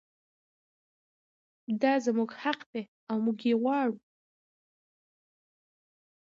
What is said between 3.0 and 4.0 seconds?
او موږ یې غواړو.